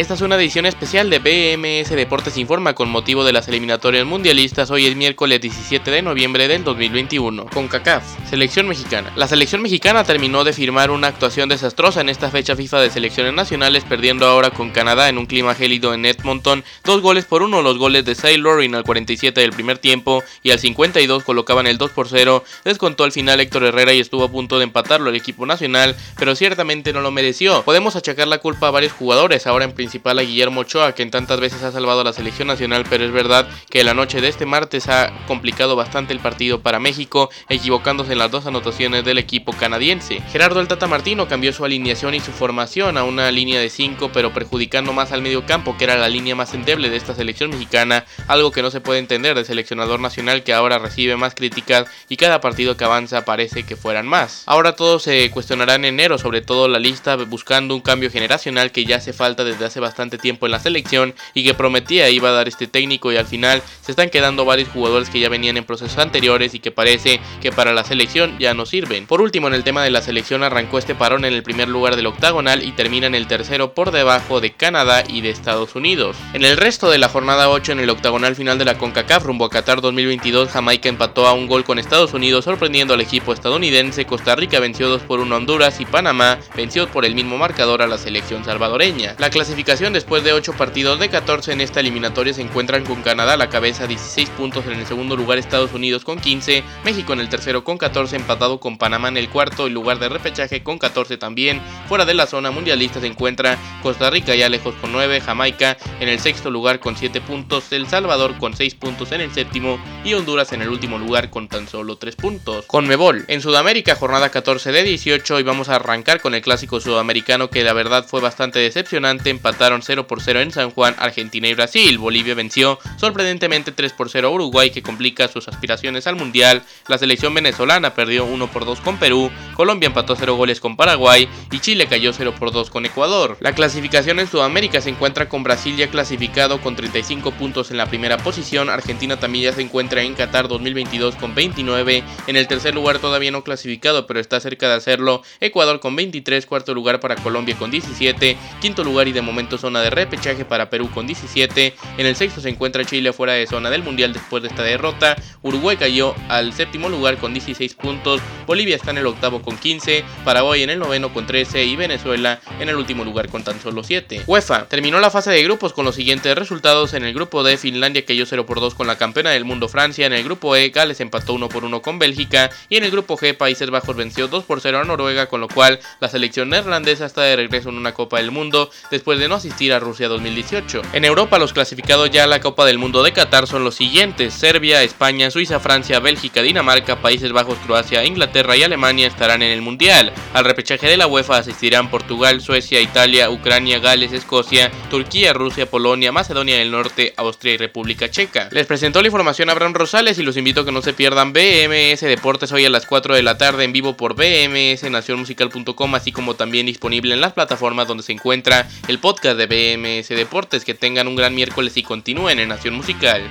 [0.00, 4.70] Esta es una edición especial de BMS Deportes Informa con motivo de las eliminatorias mundialistas.
[4.70, 7.44] Hoy es miércoles 17 de noviembre del 2021.
[7.44, 9.12] Con CACAF, selección mexicana.
[9.14, 13.34] La selección mexicana terminó de firmar una actuación desastrosa en esta fecha FIFA de selecciones
[13.34, 16.64] nacionales, perdiendo ahora con Canadá en un clima gélido en Edmonton.
[16.82, 20.58] Dos goles por uno, los goles de Lorin al 47 del primer tiempo y al
[20.58, 22.42] 52 colocaban el 2 por 0.
[22.64, 26.34] Descontó al final Héctor Herrera y estuvo a punto de empatarlo el equipo nacional, pero
[26.34, 27.64] ciertamente no lo mereció.
[27.64, 31.40] Podemos achacar la culpa a varios jugadores, ahora en principal a Guillermo Ochoa, quien tantas
[31.40, 34.46] veces ha salvado a la selección nacional, pero es verdad que la noche de este
[34.46, 39.52] martes ha complicado bastante el partido para México, equivocándose en las dos anotaciones del equipo
[39.52, 40.20] canadiense.
[40.30, 44.12] Gerardo el Tata Martino cambió su alineación y su formación a una línea de 5,
[44.12, 47.50] pero perjudicando más al medio campo, que era la línea más endeble de esta selección
[47.50, 51.88] mexicana, algo que no se puede entender del seleccionador nacional que ahora recibe más críticas
[52.08, 54.44] y cada partido que avanza parece que fueran más.
[54.46, 58.84] Ahora todo se cuestionará en enero, sobre todo la lista buscando un cambio generacional que
[58.84, 62.32] ya hace falta desde hace bastante tiempo en la selección y que prometía iba a
[62.32, 65.64] dar este técnico y al final se están quedando varios jugadores que ya venían en
[65.64, 69.06] procesos anteriores y que parece que para la selección ya no sirven.
[69.06, 71.96] Por último, en el tema de la selección arrancó este parón en el primer lugar
[71.96, 76.16] del octagonal y termina en el tercero por debajo de Canadá y de Estados Unidos.
[76.32, 79.44] En el resto de la jornada 8 en el octagonal final de la CONCACAF rumbo
[79.44, 84.06] a Qatar 2022, Jamaica empató a un gol con Estados Unidos sorprendiendo al equipo estadounidense,
[84.06, 87.82] Costa Rica venció 2 por 1 a Honduras y Panamá venció por el mismo marcador
[87.82, 89.14] a la selección salvadoreña.
[89.18, 93.34] La clasificación después de 8 partidos de 14 en esta eliminatoria se encuentran con Canadá
[93.34, 97.20] a la cabeza 16 puntos en el segundo lugar Estados Unidos con 15, México en
[97.20, 100.78] el tercero con 14 empatado con Panamá en el cuarto y lugar de repechaje con
[100.78, 101.60] 14 también.
[101.88, 106.08] Fuera de la zona mundialista se encuentra Costa Rica ya lejos con 9, Jamaica en
[106.08, 110.14] el sexto lugar con 7 puntos, El Salvador con 6 puntos en el séptimo y
[110.14, 112.66] Honduras en el último lugar con tan solo 3 puntos.
[112.66, 116.80] Con Mebol en Sudamérica jornada 14 de 18 y vamos a arrancar con el clásico
[116.80, 121.48] sudamericano que la verdad fue bastante decepcionante, empataron 0 por 0 en San Juan, Argentina
[121.48, 121.98] y Brasil.
[121.98, 126.62] Bolivia venció sorprendentemente 3 por 0 a Uruguay que complica sus aspiraciones al Mundial.
[126.86, 131.28] La selección venezolana perdió 1 por 2 con Perú, Colombia empató 0 goles con Paraguay
[131.50, 133.38] y Chile cayó 0 por 2 con Ecuador.
[133.40, 137.86] La clasificación en Sudamérica se encuentra con Brasil ya clasificado con 35 puntos en la
[137.86, 142.74] primera posición, Argentina también ya se encuentra en Qatar 2022 con 29, en el tercer
[142.74, 147.16] lugar todavía no clasificado pero está cerca de hacerlo, Ecuador con 23, cuarto lugar para
[147.16, 151.74] Colombia con 17, quinto lugar y de momento zona de repechaje para Perú con 17.
[151.98, 155.16] En el sexto se encuentra Chile fuera de zona del Mundial después de esta derrota.
[155.42, 158.20] Uruguay cayó al séptimo lugar con 16 puntos.
[158.46, 160.04] Bolivia está en el octavo con 15.
[160.24, 161.64] Paraguay en el noveno con 13.
[161.64, 164.24] Y Venezuela en el último lugar con tan solo 7.
[164.26, 166.94] UEFA terminó la fase de grupos con los siguientes resultados.
[166.94, 170.06] En el grupo D, Finlandia cayó 0 por 2 con la campeona del mundo Francia.
[170.06, 172.50] En el grupo E, Gales empató 1 por 1 con Bélgica.
[172.68, 175.26] Y en el grupo G, Países Bajos venció 2 por 0 a Noruega.
[175.26, 179.18] Con lo cual la selección neerlandesa está de regreso en una Copa del Mundo después
[179.18, 180.82] de asistir a Rusia 2018.
[180.92, 184.34] En Europa los clasificados ya a la Copa del Mundo de Qatar son los siguientes.
[184.34, 189.62] Serbia, España, Suiza, Francia, Bélgica, Dinamarca, Países Bajos, Croacia, Inglaterra y Alemania estarán en el
[189.62, 190.12] Mundial.
[190.34, 196.12] Al repechaje de la UEFA asistirán Portugal, Suecia, Italia, Ucrania, Gales, Escocia, Turquía, Rusia, Polonia,
[196.12, 198.48] Macedonia del Norte, Austria y República Checa.
[198.52, 202.00] Les presentó la información Abraham Rosales y los invito a que no se pierdan BMS
[202.00, 206.66] Deportes hoy a las 4 de la tarde en vivo por bmsnacionmusical.com así como también
[206.66, 210.64] disponible en las plataformas donde se encuentra el de BMS Deportes.
[210.64, 213.22] Que tengan un gran miércoles y continúen en Nación Musical.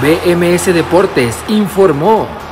[0.00, 2.43] BMS Deportes informó.